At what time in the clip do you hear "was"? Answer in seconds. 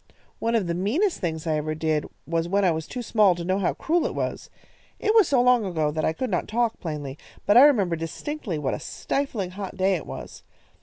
2.25-2.47, 2.71-2.87, 4.15-4.49, 5.13-5.27, 10.07-10.41